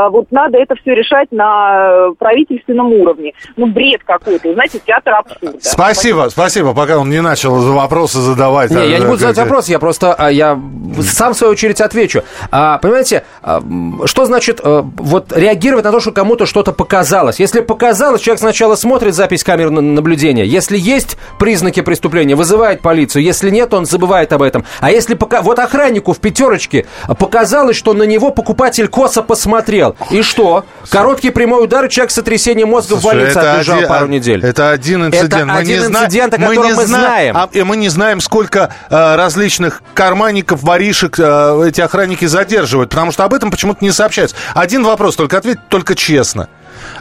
вот 0.10 0.32
надо 0.32 0.58
это 0.58 0.76
все 0.76 0.94
решать 0.94 1.32
на 1.32 2.10
э, 2.10 2.14
правительственном 2.18 2.92
уровне. 2.92 3.34
Ну, 3.56 3.68
бред 3.68 4.04
какой-то, 4.04 4.54
знаете, 4.54 4.80
театр 4.86 5.14
абсурда. 5.14 5.53
Спасибо, 5.62 6.28
спасибо, 6.32 6.74
пока 6.74 6.98
он 6.98 7.10
не 7.10 7.22
начал 7.22 7.56
вопросы 7.74 8.20
задавать. 8.20 8.72
Не, 8.72 8.90
я 8.90 9.00
не 9.00 9.06
А, 9.06 9.08
буду 9.08 9.18
задавать 9.18 9.36
как- 9.36 9.46
вопрос, 9.46 9.70
я 9.70 9.80
просто 9.80 10.14
а, 10.14 10.30
я 10.32 10.60
сам 11.02 11.34
в 11.34 11.38
свою 11.38 11.54
очередь 11.54 11.80
отвечу. 11.82 12.24
А, 12.52 12.78
понимаете, 12.80 13.24
а, 13.42 13.62
что 14.06 14.26
значит 14.26 14.60
а, 14.64 14.82
вот 14.98 15.32
реагировать 15.36 15.86
на 15.86 15.92
то, 15.92 16.00
что 16.00 16.12
кому-то 16.12 16.46
что-то 16.46 16.72
показалось? 16.72 17.40
Если 17.40 17.62
показалось, 17.62 18.22
человек 18.22 18.40
сначала 18.40 18.76
смотрит 18.76 19.14
запись 19.16 19.44
камер 19.44 19.70
на- 19.70 19.82
наблюдения. 19.82 20.46
Если 20.46 20.78
есть 20.78 21.18
признаки 21.40 21.82
преступления, 21.82 22.36
вызывает 22.36 22.82
полицию. 22.82 23.24
Если 23.24 23.50
нет, 23.50 23.74
он 23.74 23.86
забывает 23.86 24.34
об 24.34 24.42
этом. 24.42 24.66
А 24.80 24.92
если 24.92 25.14
пока 25.14 25.42
вот 25.42 25.60
охраннику 25.60 26.14
в 26.14 26.20
пятерочке 26.20 26.86
показалось, 27.20 27.76
что 27.78 27.94
на 27.94 28.04
него 28.04 28.32
покупатель 28.32 28.88
косо 28.88 29.22
посмотрел, 29.24 29.96
и 30.10 30.22
что? 30.22 30.66
Короткий 30.90 31.30
прямой 31.30 31.64
удар, 31.64 31.86
и 31.86 31.90
человек 31.90 32.12
с 32.12 32.16
сотрясением 32.16 32.70
мозга 32.70 32.96
в 32.96 33.02
Слушай, 33.02 33.16
больнице 33.20 33.40
это 33.40 33.54
отлежал 33.54 33.78
один- 33.78 33.90
пару 33.90 34.08
недель. 34.08 34.44
Это 34.44 34.70
один 34.72 35.06
инцидент. 35.06 35.34
Это 35.34 35.43
Мы 35.48 35.58
один 35.60 35.82
не 35.82 35.88
инцидент, 35.88 36.34
о 36.34 36.38
котором 36.38 36.66
не 36.66 36.74
мы 36.74 36.86
зна- 36.86 37.00
знаем. 37.00 37.38
а, 37.38 37.50
и 37.52 37.64
мы 37.64 37.76
не 37.78 37.90
знаем, 37.90 38.20
сколько 38.22 38.70
э, 38.90 39.16
различных 39.16 39.82
карманников, 39.94 40.64
воришек 40.64 41.20
э, 41.20 41.66
эти 41.68 41.82
охранники 41.82 42.26
задерживают, 42.26 42.90
потому 42.92 43.12
что 43.12 43.24
об 43.24 43.34
этом 43.34 43.52
почему-то 43.52 43.84
не 43.84 43.92
сообщается. 43.92 44.36
Один 44.54 44.84
вопрос, 44.84 45.16
только 45.16 45.38
ответь 45.38 45.60
только 45.70 45.96
честно. 45.96 46.48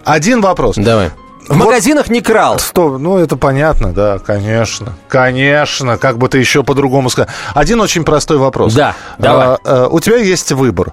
Один 0.05 0.41
вопрос. 0.41 0.77
Давай. 0.77 1.11
В 1.49 1.57
Вот- 1.59 1.67
магазинах 1.67 2.09
не 2.09 2.21
крал. 2.21 2.59
Стоп, 2.61 2.99
ну 3.01 3.19
это 3.19 3.37
понятно, 3.37 3.93
да, 3.93 4.19
конечно. 4.21 4.93
Конечно, 5.09 5.99
как 5.99 6.17
бы 6.17 6.29
ты 6.29 6.39
еще 6.39 6.63
по-другому 6.63 7.11
сказал. 7.11 7.29
Один 7.55 7.81
очень 7.81 8.05
простой 8.05 8.39
вопрос. 8.39 8.75
Да, 8.75 8.95
давай. 9.19 9.47
А, 9.49 9.59
а, 9.65 9.89
у 9.89 9.99
тебя 9.99 10.17
есть 10.19 10.53
выбор. 10.53 10.93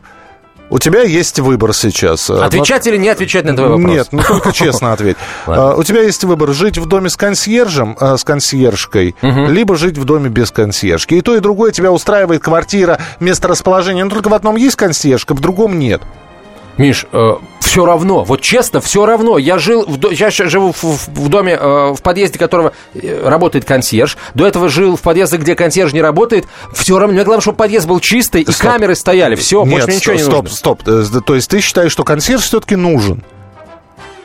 У 0.70 0.78
тебя 0.78 1.02
есть 1.02 1.40
выбор 1.40 1.74
сейчас. 1.74 2.30
Отвечать 2.30 2.86
или 2.88 2.98
не 2.98 3.10
отвечать 3.10 3.46
на 3.46 3.56
твой 3.56 3.70
вопрос? 3.70 3.92
Нет, 3.92 4.08
ну 4.12 4.22
только 4.28 4.52
честно 4.54 4.94
ответь. 4.94 5.18
А, 5.48 5.76
У 5.76 5.84
тебя 5.84 6.02
есть 6.02 6.24
выбор 6.24 6.54
жить 6.54 6.78
в 6.78 6.86
доме 6.86 7.10
с 7.10 7.18
консьержем, 7.18 7.98
а, 8.00 8.18
с 8.18 8.24
консьержкой, 8.24 9.16
либо 9.22 9.76
жить 9.76 9.98
в 9.98 10.06
доме 10.06 10.30
без 10.30 10.52
консьержки. 10.52 11.16
И 11.16 11.22
то, 11.22 11.36
и 11.36 11.40
другое 11.40 11.72
тебя 11.72 11.92
устраивает 11.92 12.44
квартира, 12.44 13.00
место 13.20 13.48
расположения. 13.48 14.04
Но 14.04 14.10
только 14.12 14.30
в 14.30 14.34
одном 14.34 14.56
есть 14.58 14.76
консьержка, 14.76 15.34
в 15.34 15.40
другом 15.40 15.80
нет. 15.80 16.02
Миш, 16.78 17.06
все 17.70 17.86
равно, 17.86 18.24
вот 18.24 18.42
честно, 18.42 18.82
все 18.82 19.06
равно. 19.06 19.38
Я 19.38 19.60
жил, 19.60 19.86
в, 19.86 20.10
я 20.12 20.32
живу 20.32 20.72
в, 20.72 20.84
в- 20.84 21.30
доме, 21.30 21.54
э, 21.54 21.94
в 21.94 22.02
подъезде 22.02 22.40
которого 22.40 22.74
э, 22.96 23.22
работает 23.30 23.64
консьерж. 23.66 24.18
До 24.34 24.48
этого 24.48 24.70
жил 24.70 24.96
в 24.96 25.02
подъезде, 25.02 25.38
где 25.38 25.54
консьерж 25.54 25.94
не 25.94 26.02
работает. 26.02 26.48
Все 26.74 26.98
равно, 26.98 27.14
мне 27.14 27.24
главное, 27.24 27.42
чтобы 27.42 27.58
подъезд 27.58 27.86
был 27.88 28.00
чистый 28.00 28.42
и 28.42 28.52
Стоп. 28.52 28.72
камеры 28.72 28.96
стояли. 28.96 29.36
Все, 29.36 29.64
больше 29.66 29.86
Нет, 29.88 29.98
ничего 29.98 30.16
не 30.16 30.22
стоп, 30.24 30.44
нужно. 30.46 30.58
стоп, 30.58 30.82
стоп. 30.82 31.18
Э, 31.18 31.22
То 31.22 31.36
есть 31.36 31.48
ты 31.48 31.60
считаешь, 31.62 31.92
что 31.92 32.04
консьерж 32.04 32.42
все-таки 32.42 32.76
нужен? 32.76 33.24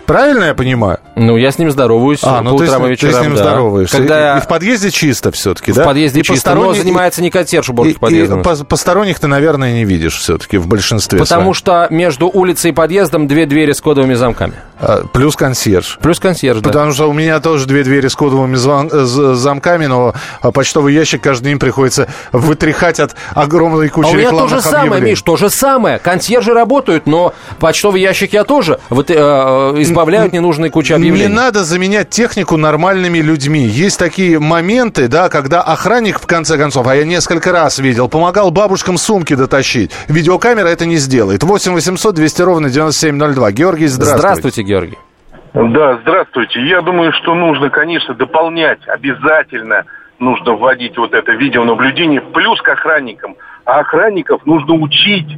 Правильно 0.07 0.45
я 0.45 0.55
понимаю? 0.55 0.99
Ну, 1.17 1.37
я 1.37 1.51
с 1.51 1.59
ним 1.59 1.71
здороваюсь 1.71 2.21
А, 2.23 2.39
по 2.39 2.43
ну 2.43 2.59
ты, 2.59 2.67
с 2.67 2.69
утрам 2.69 2.83
и 2.83 2.89
ним- 2.89 2.97
ты 2.97 3.07
вечерам. 3.07 3.23
с 3.23 3.27
ним 3.27 3.37
да. 3.37 3.43
здороваешься. 3.43 3.97
Когда 3.97 4.35
и, 4.35 4.39
и 4.39 4.41
в 4.43 4.49
подъезде 4.49 4.91
чисто 4.91 5.31
все-таки, 5.33 5.73
в 5.73 5.77
да? 5.77 5.85
подъезде 5.85 6.21
И 6.21 6.23
чисто, 6.23 6.55
но 6.55 6.61
посторонний- 6.63 6.79
занимается 6.81 7.23
не 7.23 7.31
консьерж 7.31 7.69
уборки 7.71 7.99
подъезда. 7.99 8.35
и 8.37 8.39
пос- 8.39 8.65
посторонних 8.65 9.19
ты, 9.19 9.27
наверное, 9.27 9.73
не 9.73 9.85
видишь 9.85 10.19
все-таки 10.19 10.59
в 10.59 10.67
большинстве 10.67 11.19
Потому 11.19 11.55
что 11.55 11.87
между 11.91 12.29
улицей 12.29 12.71
и 12.71 12.75
подъездом 12.75 13.27
две 13.29 13.47
двери 13.47 13.73
с 13.73 13.81
кодовыми 13.81 14.15
замками. 14.15 14.55
А, 14.79 15.05
Плюс 15.13 15.37
консьерж. 15.37 15.99
Плюс 16.03 16.19
консьерж, 16.19 16.61
да. 16.61 16.69
Потому 16.71 16.93
что 16.93 17.09
у 17.09 17.13
меня 17.13 17.41
тоже 17.41 17.67
две 17.67 17.85
двери 17.85 18.09
с 18.09 18.15
кодовыми 18.17 18.57
звон- 18.57 18.91
э, 18.93 19.05
замками, 19.35 19.87
но 19.87 20.15
а, 20.43 20.51
почтовый 20.51 20.93
ящик 20.95 21.23
каждый 21.23 21.45
день 21.51 21.59
приходится 21.59 22.09
вытряхать 22.33 23.01
от 23.01 23.15
огромной 23.35 23.87
А 23.87 23.91
кучи 23.91 24.09
у 24.09 24.15
меня 24.15 24.31
то 24.31 24.49
же 24.49 24.61
самое, 24.61 24.81
объявлений. 24.83 25.11
Миш, 25.13 25.23
то 25.23 25.37
же 25.37 25.49
самое. 25.51 25.99
Консьержи 25.99 26.53
работают, 26.53 27.07
но 27.07 27.35
почтовый 27.61 28.01
ящик 28.01 28.33
я 28.33 28.45
тоже 28.45 28.81
вот, 28.91 29.11
э, 29.11 29.15
избавляют 29.15 30.33
ненужные 30.33 30.71
кучи 30.71 30.93
объявлений. 30.93 31.29
Не 31.29 31.35
надо 31.35 31.65
заменять 31.65 32.11
технику 32.11 32.57
нормальными 32.57 33.19
людьми. 33.19 33.65
Есть 33.67 33.99
такие 33.99 34.39
моменты, 34.41 35.09
да, 35.09 35.29
когда 35.29 35.63
охранник, 35.63 36.21
в 36.21 36.27
конце 36.27 36.59
концов, 36.59 36.87
а 36.89 36.97
я 36.97 37.05
несколько 37.05 37.53
раз 37.53 37.79
видел, 37.79 38.09
помогал 38.09 38.51
бабушкам 38.51 38.99
сумки 38.99 39.35
дотащить. 39.35 39.93
Видеокамера 40.09 40.67
это 40.69 40.85
не 40.85 40.97
сделает. 40.97 41.43
8 41.45 41.73
800 41.75 42.15
200 42.15 42.43
ровно 42.43 42.71
9702. 42.71 43.53
Георгий, 43.53 43.87
здравствуйте. 43.87 44.19
Здравствуйте, 44.19 44.63
Георгий. 44.65 44.99
Да, 45.55 45.99
здравствуйте. 46.03 46.61
Я 46.63 46.81
думаю, 46.81 47.13
что 47.13 47.35
нужно, 47.35 47.71
конечно, 47.71 48.15
дополнять, 48.15 48.81
обязательно 48.89 49.85
нужно 50.19 50.55
вводить 50.55 50.97
вот 50.97 51.15
это 51.15 51.33
видеонаблюдение, 51.33 52.21
плюс 52.21 52.61
к 52.61 52.69
охранникам. 52.69 53.37
А 53.65 53.81
охранников 53.81 54.45
нужно 54.47 54.75
учить 54.75 55.29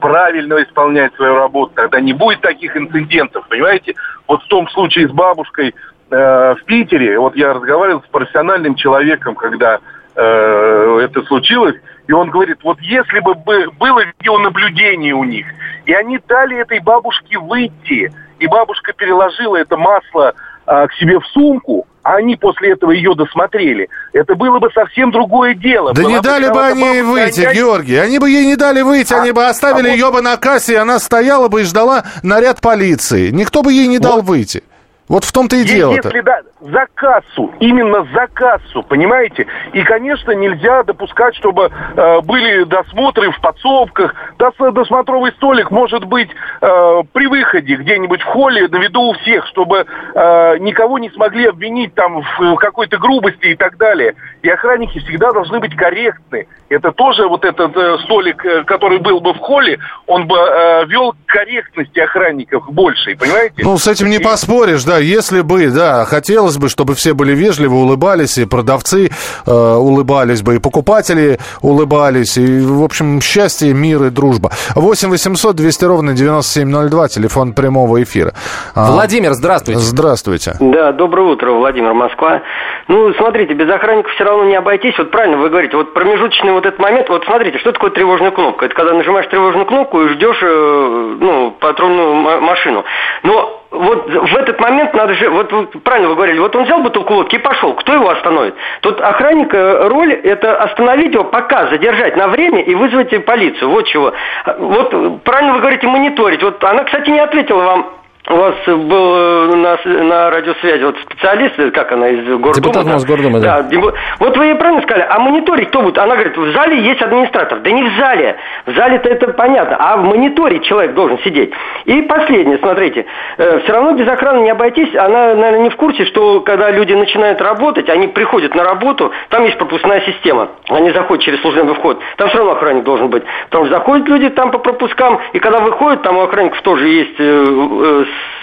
правильно 0.00 0.62
исполнять 0.62 1.14
свою 1.14 1.36
работу. 1.36 1.72
Тогда 1.74 2.00
не 2.00 2.12
будет 2.12 2.40
таких 2.40 2.76
инцидентов, 2.76 3.46
понимаете? 3.48 3.94
Вот 4.28 4.42
в 4.42 4.48
том 4.48 4.68
случае 4.68 5.08
с 5.08 5.12
бабушкой 5.12 5.74
э, 6.10 6.54
в 6.54 6.64
Питере, 6.66 7.18
вот 7.18 7.36
я 7.36 7.52
разговаривал 7.54 8.02
с 8.02 8.10
профессиональным 8.10 8.74
человеком, 8.74 9.34
когда 9.34 9.80
э, 10.14 11.00
это 11.02 11.22
случилось, 11.22 11.76
и 12.06 12.12
он 12.12 12.30
говорит, 12.30 12.58
вот 12.62 12.80
если 12.80 13.20
бы 13.20 13.34
бы- 13.34 13.70
было 13.78 14.04
видеонаблюдение 14.04 15.14
у 15.14 15.24
них, 15.24 15.46
и 15.86 15.92
они 15.92 16.20
дали 16.28 16.58
этой 16.58 16.80
бабушке 16.80 17.38
выйти, 17.38 18.12
и 18.44 18.46
бабушка 18.46 18.92
переложила 18.92 19.56
это 19.56 19.76
масло 19.76 20.34
а, 20.66 20.86
к 20.86 20.92
себе 20.94 21.18
в 21.18 21.26
сумку, 21.32 21.86
а 22.02 22.16
они 22.16 22.36
после 22.36 22.72
этого 22.72 22.90
ее 22.90 23.14
досмотрели, 23.14 23.88
это 24.12 24.34
было 24.34 24.58
бы 24.58 24.70
совсем 24.72 25.10
другое 25.10 25.54
дело. 25.54 25.94
Да 25.94 26.02
Была 26.02 26.12
не 26.12 26.20
дали 26.20 26.48
бы 26.50 26.62
они 26.62 26.82
ей 26.82 27.02
выйти, 27.02 27.40
они- 27.40 27.58
Георгий. 27.58 27.96
Они 27.96 28.18
бы 28.18 28.28
ей 28.28 28.46
не 28.46 28.56
дали 28.56 28.82
выйти, 28.82 29.14
А- 29.14 29.22
они 29.22 29.32
бы 29.32 29.46
оставили 29.46 29.88
а 29.88 29.90
вот- 29.90 29.96
ее 29.96 30.10
бы 30.12 30.20
на 30.20 30.36
кассе, 30.36 30.74
и 30.74 30.76
она 30.76 30.98
стояла 30.98 31.48
бы 31.48 31.62
и 31.62 31.64
ждала 31.64 32.04
наряд 32.22 32.60
полиции. 32.60 33.30
Никто 33.30 33.62
бы 33.62 33.72
ей 33.72 33.86
не 33.86 33.98
дал 33.98 34.20
выйти. 34.20 34.62
Вот 35.08 35.24
в 35.24 35.32
том-то 35.32 35.56
и 35.56 35.60
Е- 35.60 35.64
дело-то. 35.64 36.08
Если 36.08 36.20
да, 36.22 36.40
за 36.60 36.86
кассу, 36.94 37.52
именно 37.60 38.06
за 38.14 38.26
кассу, 38.32 38.82
понимаете? 38.82 39.46
И, 39.74 39.82
конечно, 39.82 40.30
нельзя 40.32 40.82
допускать, 40.82 41.34
чтобы 41.36 41.70
э, 41.96 42.20
были 42.22 42.64
досмотры 42.64 43.30
в 43.30 43.40
подсобках. 43.40 44.14
Дос- 44.38 44.72
досмотровый 44.72 45.32
столик 45.32 45.70
может 45.70 46.04
быть 46.04 46.30
э, 46.62 47.02
при 47.12 47.26
выходе 47.26 47.76
где-нибудь 47.76 48.22
в 48.22 48.24
холле 48.24 48.66
на 48.68 48.76
виду 48.76 49.02
у 49.02 49.12
всех, 49.14 49.46
чтобы 49.48 49.84
э, 50.14 50.58
никого 50.60 50.98
не 50.98 51.10
смогли 51.10 51.48
обвинить 51.48 51.94
там 51.94 52.22
в, 52.22 52.40
в 52.40 52.56
какой-то 52.56 52.96
грубости 52.96 53.46
и 53.46 53.56
так 53.56 53.76
далее. 53.76 54.14
И 54.42 54.48
охранники 54.48 54.98
всегда 55.00 55.32
должны 55.32 55.60
быть 55.60 55.76
корректны. 55.76 56.46
Это 56.70 56.92
тоже 56.92 57.28
вот 57.28 57.44
этот 57.44 57.76
э, 57.76 57.98
столик, 58.04 58.42
э, 58.44 58.64
который 58.64 58.98
был 59.00 59.20
бы 59.20 59.34
в 59.34 59.38
холле, 59.38 59.78
он 60.06 60.26
бы 60.26 60.36
э, 60.38 60.86
вел 60.86 61.12
к 61.12 61.16
корректности 61.26 61.98
охранников 62.00 62.64
большей, 62.72 63.16
понимаете? 63.16 63.62
Ну, 63.62 63.76
с 63.76 63.86
этим 63.86 64.08
не 64.08 64.16
И- 64.16 64.22
поспоришь, 64.22 64.82
да, 64.84 64.93
если 64.98 65.40
бы, 65.40 65.68
да, 65.70 66.04
хотелось 66.04 66.56
бы, 66.56 66.68
чтобы 66.68 66.94
все 66.94 67.14
были 67.14 67.34
вежливы, 67.34 67.76
улыбались, 67.76 68.38
и 68.38 68.44
продавцы 68.44 69.10
э, 69.46 69.50
улыбались 69.50 70.42
бы, 70.42 70.56
и 70.56 70.58
покупатели 70.58 71.38
улыбались, 71.62 72.36
и, 72.36 72.60
в 72.60 72.82
общем, 72.82 73.20
счастье, 73.20 73.72
мир 73.72 74.04
и 74.04 74.10
дружба. 74.10 74.50
8 74.74 75.08
800 75.10 75.56
200 75.56 75.84
ровно 75.84 76.12
9702, 76.12 77.08
телефон 77.08 77.52
прямого 77.52 78.02
эфира. 78.02 78.32
А, 78.74 78.90
Владимир, 78.92 79.34
здравствуйте. 79.34 79.80
Здравствуйте. 79.80 80.56
Да, 80.60 80.92
доброе 80.92 81.32
утро, 81.32 81.52
Владимир, 81.52 81.94
Москва. 81.94 82.42
Ну, 82.88 83.14
смотрите, 83.14 83.54
без 83.54 83.70
охранников 83.70 84.12
все 84.12 84.24
равно 84.24 84.44
не 84.44 84.56
обойтись. 84.56 84.96
Вот 84.98 85.10
правильно 85.10 85.38
вы 85.38 85.48
говорите, 85.48 85.76
вот 85.76 85.94
промежуточный 85.94 86.52
вот 86.52 86.66
этот 86.66 86.78
момент, 86.78 87.08
вот 87.08 87.24
смотрите, 87.24 87.58
что 87.58 87.72
такое 87.72 87.90
тревожная 87.90 88.30
кнопка? 88.30 88.66
Это 88.66 88.74
когда 88.74 88.92
нажимаешь 88.92 89.26
тревожную 89.28 89.66
кнопку 89.66 90.02
и 90.02 90.08
ждешь, 90.08 90.38
э, 90.42 91.16
ну, 91.20 91.50
патрульную 91.52 92.40
машину. 92.42 92.84
Но 93.22 93.62
вот 93.70 94.06
в 94.08 94.36
этот 94.36 94.60
момент 94.60 94.94
надо 94.94 95.14
же, 95.14 95.30
вот, 95.30 95.50
вот 95.50 95.82
правильно 95.82 96.08
вы 96.08 96.14
говорили, 96.14 96.38
вот 96.38 96.54
он 96.54 96.64
взял 96.64 96.80
бутылку 96.80 97.14
водки 97.14 97.36
и 97.36 97.38
пошел, 97.38 97.74
кто 97.74 97.94
его 97.94 98.10
остановит? 98.10 98.54
Тут 98.82 99.00
охранника 99.00 99.88
роль 99.88 100.12
это 100.12 100.56
остановить 100.56 101.14
его, 101.14 101.24
пока 101.24 101.68
задержать 101.68 102.16
на 102.16 102.28
время 102.28 102.62
и 102.62 102.74
вызвать 102.74 103.24
полицию, 103.24 103.70
вот 103.70 103.86
чего. 103.86 104.12
Вот 104.58 105.22
правильно 105.24 105.54
вы 105.54 105.60
говорите, 105.60 105.86
мониторить. 105.86 106.42
Вот 106.42 106.62
она, 106.62 106.84
кстати, 106.84 107.08
не 107.10 107.20
ответила 107.20 107.62
вам 107.62 108.03
у 108.26 108.36
вас 108.36 108.54
был 108.66 109.14
э, 109.16 109.54
на, 109.54 109.78
на 109.84 110.30
радиосвязи 110.30 110.82
вот 110.82 110.96
специалист, 111.00 111.58
э, 111.58 111.70
как 111.70 111.92
она, 111.92 112.08
из 112.08 112.24
Гордума? 112.24 112.54
Депутат 112.54 112.86
Мосгордумы, 112.86 113.40
да. 113.40 113.60
да. 113.62 113.78
Вот 114.18 114.36
вы 114.38 114.46
ей 114.46 114.54
правильно 114.54 114.80
сказали, 114.82 115.06
а 115.10 115.18
мониторить 115.18 115.68
кто 115.68 115.82
будет? 115.82 115.98
Она 115.98 116.14
говорит, 116.14 116.36
в 116.36 116.52
зале 116.52 116.80
есть 116.80 117.02
администратор. 117.02 117.60
Да 117.60 117.70
не 117.70 117.82
в 117.82 117.96
зале. 117.98 118.36
В 118.64 118.74
зале-то 118.74 119.10
это 119.10 119.28
понятно, 119.34 119.76
а 119.78 119.98
в 119.98 120.04
мониторе 120.04 120.60
человек 120.60 120.94
должен 120.94 121.18
сидеть. 121.18 121.52
И 121.84 122.00
последнее, 122.02 122.56
смотрите, 122.58 123.04
э, 123.36 123.60
все 123.60 123.72
равно 123.72 123.92
без 123.92 124.08
охраны 124.08 124.40
не 124.40 124.50
обойтись. 124.50 124.94
Она, 124.94 125.34
наверное, 125.34 125.64
не 125.64 125.70
в 125.70 125.76
курсе, 125.76 126.06
что 126.06 126.40
когда 126.40 126.70
люди 126.70 126.94
начинают 126.94 127.42
работать, 127.42 127.90
они 127.90 128.06
приходят 128.06 128.54
на 128.54 128.64
работу, 128.64 129.12
там 129.28 129.44
есть 129.44 129.58
пропускная 129.58 130.00
система. 130.00 130.48
Они 130.70 130.90
заходят 130.92 131.22
через 131.22 131.42
служебный 131.42 131.74
вход. 131.74 132.00
Там 132.16 132.30
все 132.30 132.38
равно 132.38 132.52
охранник 132.52 132.84
должен 132.84 133.08
быть. 133.08 133.22
Что 133.48 133.66
заходят 133.66 134.08
люди 134.08 134.30
там 134.30 134.50
по 134.50 134.58
пропускам, 134.58 135.20
и 135.34 135.38
когда 135.38 135.60
выходят, 135.60 136.02
там 136.02 136.16
у 136.16 136.22
охранников 136.22 136.62
тоже 136.62 136.88
есть 136.88 137.20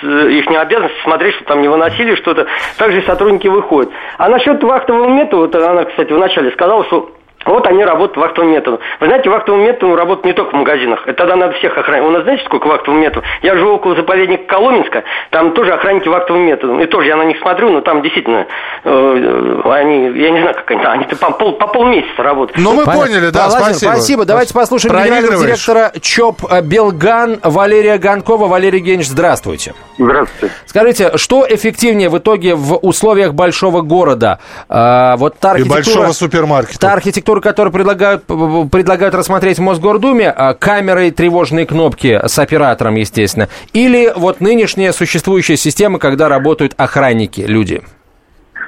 их 0.04 0.48
обязанность 0.48 1.02
смотреть, 1.04 1.36
что 1.36 1.46
там 1.46 1.62
не 1.62 1.68
выносили 1.68 2.16
что-то. 2.16 2.48
Также 2.78 3.02
сотрудники 3.04 3.48
выходят. 3.48 3.92
А 4.18 4.30
насчет 4.30 4.64
вахтового 4.64 5.08
метода, 5.08 5.38
вот 5.38 5.56
она, 5.56 5.86
кстати, 5.86 6.12
вначале 6.12 6.52
сказала, 6.52 6.84
что 6.86 7.12
вот 7.46 7.68
они 7.68 7.84
работают 7.84 8.18
вахтовым 8.18 8.52
методом. 8.52 8.80
Вы 9.00 9.08
знаете, 9.08 9.30
вахтовым 9.30 9.64
методом 9.64 9.96
работают 9.96 10.26
не 10.26 10.34
только 10.34 10.52
в 10.52 10.60
магазинах. 10.60 11.02
Это 11.06 11.14
тогда 11.14 11.36
надо 11.36 11.54
всех 11.56 11.78
охранять. 11.78 12.04
У 12.04 12.12
нас 12.12 12.24
знаете, 12.24 12.44
сколько 12.46 12.68
вахтовым 12.68 13.02
методом? 13.02 13.24
Я 13.42 13.56
живу 13.56 13.74
около 13.74 13.96
заповедника 13.96 14.44
Коломенска, 14.46 15.04
там 15.30 15.54
тоже 15.54 15.74
охранники 15.74 16.08
вахтовым 16.08 16.44
методом. 16.44 16.80
И 16.82 16.86
тоже 16.86 17.08
я 17.08 17.16
на 17.16 17.24
них 17.24 17.38
смотрю, 17.40 17.70
но 17.70 17.82
там 17.82 18.02
действительно 18.02 18.48
э, 18.84 19.62
они, 19.66 20.20
я 20.20 20.32
не 20.32 20.42
знаю, 20.42 20.56
как 20.56 20.72
они 20.72 20.84
там, 20.84 20.92
они 20.94 21.06
по, 21.06 21.32
пол, 21.32 21.54
по 21.54 21.68
полмесяца 21.68 22.24
работают. 22.24 22.58
Ну, 22.58 22.74
мы 22.74 22.86
Понятно. 22.86 23.08
поняли, 23.08 23.30
да, 23.30 23.48
Владимир, 23.48 23.76
спасибо. 23.76 23.92
Спасибо. 23.92 24.26
Давайте 24.26 24.54
послушаем 24.54 24.96
генерального 24.96 25.38
директора 25.38 25.92
ЧОП 26.02 26.42
Белган 26.64 27.40
Валерия 27.44 27.98
Ганкова. 27.98 28.48
Валерий 28.48 28.80
Евгеньевич, 28.80 29.08
здравствуйте. 29.08 29.74
Здравствуйте. 29.98 30.54
Скажите, 30.66 31.18
что 31.18 31.46
эффективнее 31.48 32.10
в 32.10 32.18
итоге 32.18 32.56
в 32.56 32.76
условиях 32.76 33.34
большого 33.34 33.82
города? 33.82 34.40
Э, 34.70 35.16
вот 35.18 35.38
та 35.40 35.52
архитектура... 35.52 35.80
И 35.80 35.84
большого 35.84 36.12
супермаркета. 36.12 36.80
Та 36.80 36.94
архитектура, 36.94 37.31
которую 37.40 37.72
предлагают 37.72 38.26
предлагают, 38.26 39.16
рассмотреть 39.16 39.60
в 39.60 39.62
Мосгордуме 39.62 40.30
а, 40.30 40.54
камеры 40.54 41.12
тревожные 41.12 41.66
кнопки 41.66 42.20
с 42.26 42.38
оператором, 42.40 42.96
естественно, 42.96 43.48
или 43.72 44.12
вот 44.16 44.42
нынешняя 44.42 44.92
существующая 44.92 45.56
система, 45.56 46.00
когда 46.00 46.28
работают 46.28 46.74
охранники, 46.78 47.42
люди? 47.42 47.82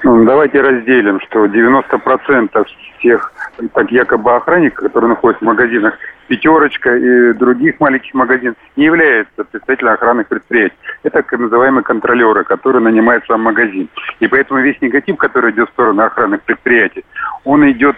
Ну, 0.04 0.26
давайте 0.26 0.62
разделим, 0.62 1.20
что 1.22 1.46
90% 1.46 2.66
всех 3.00 3.34
так 3.74 3.92
якобы 3.92 4.36
охранников, 4.36 4.86
которые 4.86 5.10
находятся 5.10 5.46
в 5.46 5.48
магазинах 5.48 5.98
«Пятерочка» 6.28 6.96
и 6.96 7.34
других 7.34 7.80
маленьких 7.80 8.14
магазинов, 8.14 8.56
не 8.76 8.86
являются 8.86 9.44
представителями 9.44 9.94
охранных 9.94 10.28
предприятий. 10.28 10.76
Это 11.04 11.22
так 11.22 11.40
называемые 11.40 11.84
контролеры, 11.84 12.44
которые 12.44 12.82
нанимают 12.82 13.26
сам 13.28 13.42
магазин. 13.42 13.90
И 14.20 14.28
поэтому 14.28 14.62
весь 14.62 14.82
негатив, 14.82 15.18
который 15.18 15.52
идет 15.52 15.70
в 15.70 15.74
сторону 15.74 16.04
охранных 16.04 16.42
предприятий, 16.42 17.06
он 17.44 17.70
идет 17.70 17.96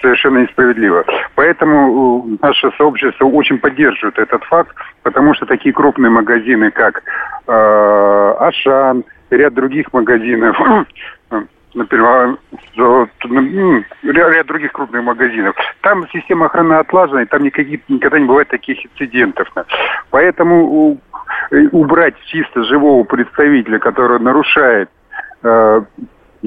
совершенно 0.00 0.38
несправедливо. 0.38 1.04
Поэтому 1.34 2.26
э, 2.26 2.46
наше 2.46 2.70
сообщество 2.76 3.26
очень 3.26 3.58
поддерживает 3.58 4.18
этот 4.18 4.42
факт, 4.44 4.74
потому 5.02 5.34
что 5.34 5.46
такие 5.46 5.74
крупные 5.74 6.10
магазины, 6.10 6.70
как 6.70 7.02
э, 7.46 8.34
Ашан, 8.40 9.04
ряд 9.30 9.54
других 9.54 9.92
магазинов, 9.92 10.58
например, 11.74 12.38
ну, 12.76 13.84
ряд 14.02 14.46
других 14.46 14.72
крупных 14.72 15.02
магазинов. 15.02 15.54
Там 15.82 16.06
система 16.12 16.46
охраны 16.46 16.74
отлажена, 16.74 17.22
и 17.22 17.26
там 17.26 17.42
никаких, 17.42 17.80
никогда 17.88 18.18
не 18.18 18.26
бывает 18.26 18.48
таких 18.48 18.84
инцидентов. 18.84 19.48
Поэтому 20.10 20.98
э, 21.50 21.66
убрать 21.72 22.14
чисто 22.26 22.64
живого 22.64 23.04
представителя, 23.04 23.78
который 23.78 24.18
нарушает 24.20 24.90
э, 25.42 25.82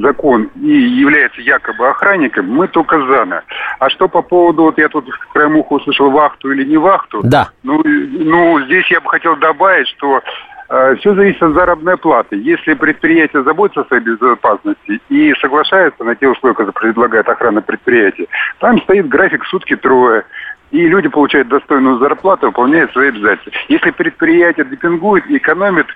закон 0.01 0.49
и 0.55 0.71
является 0.71 1.41
якобы 1.41 1.87
охранником, 1.87 2.49
мы 2.49 2.67
только 2.67 2.99
за. 3.05 3.43
А 3.79 3.89
что 3.89 4.07
по 4.07 4.21
поводу, 4.21 4.63
вот 4.63 4.77
я 4.77 4.87
тут 4.89 5.09
краем 5.33 5.57
уха 5.57 5.73
услышал 5.73 6.09
вахту 6.09 6.51
или 6.51 6.63
не 6.63 6.77
вахту. 6.77 7.21
Да. 7.23 7.49
Ну, 7.63 7.81
ну 7.83 8.61
здесь 8.65 8.89
я 8.91 9.01
бы 9.01 9.09
хотел 9.09 9.35
добавить, 9.35 9.87
что 9.89 10.21
э, 10.69 10.95
все 10.99 11.15
зависит 11.15 11.43
от 11.43 11.53
заработной 11.53 11.97
платы. 11.97 12.37
Если 12.37 12.73
предприятие 12.73 13.43
заботится 13.43 13.81
о 13.81 13.85
своей 13.85 14.03
безопасности 14.03 15.01
и 15.09 15.33
соглашается 15.41 16.03
на 16.03 16.15
те 16.15 16.27
условия, 16.27 16.55
которые 16.55 16.73
предлагает 16.73 17.27
охрана 17.27 17.61
предприятия, 17.61 18.27
там 18.59 18.81
стоит 18.81 19.07
график 19.07 19.43
сутки 19.45 19.75
трое 19.75 20.23
и 20.71 20.87
люди 20.87 21.07
получают 21.07 21.47
достойную 21.47 21.97
зарплату, 21.97 22.47
выполняют 22.47 22.91
свои 22.91 23.09
обязательства. 23.09 23.51
Если 23.69 23.91
предприятие 23.91 24.65
депингует 24.65 25.25
и 25.27 25.37
экономит 25.37 25.87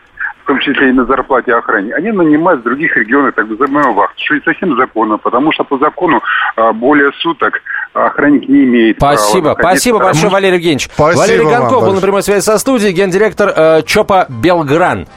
в 0.44 0.48
том 0.48 0.60
числе 0.60 0.90
и 0.90 0.92
на 0.92 1.06
зарплате 1.06 1.54
охране, 1.54 1.94
они 1.94 2.12
нанимают 2.12 2.62
с 2.62 2.64
других 2.64 2.96
регионов 2.98 3.34
так 3.36 3.48
называемую 3.48 3.94
вахту, 3.94 4.22
что 4.24 4.36
не 4.36 4.42
совсем 4.42 4.76
законно, 4.78 5.18
потому 5.18 5.52
что 5.52 5.64
по 5.64 5.78
закону 5.78 6.22
а, 6.56 6.74
более 6.74 7.12
суток 7.22 7.62
охранник 7.94 8.50
не 8.50 8.64
имеет 8.66 8.98
Спасибо, 8.98 9.56
права 9.56 9.70
спасибо 9.70 10.00
большое, 10.00 10.32
Валерий 10.32 10.56
Евгеньевич. 10.56 10.90
Спасибо 10.94 11.20
Валерий 11.20 11.46
Гонков 11.46 11.86
был 11.86 11.94
на 11.94 12.02
прямой 12.02 12.24
связи 12.24 12.42
со 12.44 12.58
студией, 12.58 12.92
гендиректор 12.92 13.54
э, 13.56 13.82
ЧОПа 13.84 14.26
«Белгран». 14.30 15.08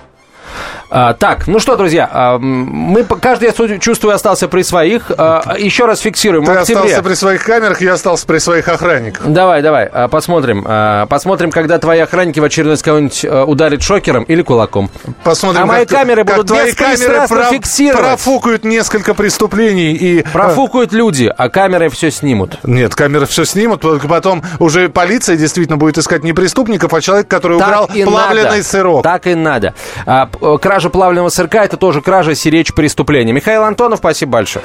А, 0.88 1.14
так, 1.14 1.46
ну 1.46 1.59
что, 1.59 1.77
друзья, 1.77 2.09
а, 2.11 2.38
мы, 2.38 3.05
каждый, 3.05 3.46
я 3.49 3.79
чувствую, 3.79 4.14
остался 4.14 4.49
при 4.49 4.62
своих. 4.62 5.11
А, 5.16 5.57
еще 5.59 5.87
раз 5.87 6.01
фиксируем. 6.01 6.44
Ты 6.44 6.53
остался 6.53 7.03
при 7.03 7.14
своих 7.14 7.44
камерах, 7.44 7.81
я 7.81 7.94
остался 7.94 8.27
при 8.27 8.38
своих 8.38 8.68
охранниках. 8.68 9.27
Давай, 9.27 9.62
давай, 9.62 9.90
посмотрим. 10.09 10.64
Посмотрим, 11.09 11.51
когда 11.51 11.79
твои 11.79 12.01
охранники 12.01 12.40
в 12.40 12.44
очередной 12.44 12.77
кого-нибудь 12.87 13.25
а, 13.25 13.44
ударят 13.44 13.83
шокером 13.83 14.25
или 14.25 14.42
кулаком. 14.42 14.90
Посмотрим, 15.25 15.62
а 15.62 15.66
мои 15.66 15.87
как, 15.87 15.99
камеры 15.99 16.25
как 16.25 16.37
будут 16.37 16.49
твои 16.49 16.72
камеры 16.72 17.27
про, 17.29 17.44
фиксировать. 17.44 17.99
профукают 17.99 18.64
несколько 18.64 19.14
преступлений 19.14 19.92
и... 19.92 20.22
Профукают 20.22 20.92
люди, 20.92 21.33
а 21.37 21.49
камеры 21.49 21.88
все 21.88 22.11
снимут. 22.11 22.59
Нет, 22.64 22.94
камеры 22.94 23.27
все 23.27 23.44
снимут, 23.44 23.83
потом 24.09 24.42
уже 24.59 24.88
полиция 24.88 25.37
действительно 25.37 25.77
будет 25.77 25.99
искать 25.99 26.22
не 26.22 26.33
преступников, 26.33 26.92
а 26.94 27.01
человека, 27.01 27.29
который 27.29 27.59
так 27.59 27.68
украл 27.68 27.87
плавленый 27.88 28.51
надо. 28.51 28.62
сырок. 28.62 29.03
Так 29.03 29.27
и 29.27 29.35
надо. 29.35 29.75
А, 30.07 30.29
кража 30.76 30.90
плавленного 30.90 31.30
сырка 31.30 31.64
это 31.64 31.78
тоже 31.78 32.02
кража, 32.02 32.34
сиречь 32.34 32.74
преступления. 32.74 33.32
Михаил 33.32 33.62
Антонов, 33.62 33.98
спасибо 33.98 34.32
большое. 34.32 34.62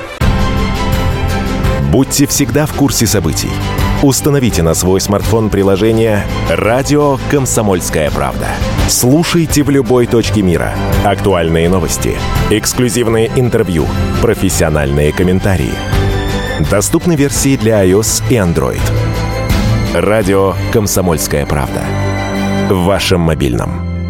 Будьте 1.89 2.27
всегда 2.27 2.65
в 2.65 2.73
курсе 2.73 3.07
событий. 3.07 3.49
Установите 4.03 4.61
на 4.61 4.73
свой 4.73 4.99
смартфон 4.99 5.49
приложение 5.49 6.25
«Радио 6.49 7.17
Комсомольская 7.29 8.11
правда». 8.11 8.47
Слушайте 8.89 9.63
в 9.63 9.69
любой 9.69 10.05
точке 10.05 10.41
мира. 10.41 10.73
Актуальные 11.05 11.69
новости, 11.69 12.17
эксклюзивные 12.49 13.31
интервью, 13.37 13.85
профессиональные 14.21 15.13
комментарии. 15.13 15.71
Доступны 16.69 17.15
версии 17.15 17.55
для 17.55 17.85
iOS 17.85 18.21
и 18.29 18.33
Android. 18.33 18.81
«Радио 19.93 20.55
Комсомольская 20.73 21.45
правда». 21.45 21.83
В 22.69 22.83
вашем 22.83 23.21
мобильном. 23.21 24.00